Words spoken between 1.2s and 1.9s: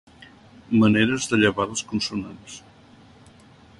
de llevar les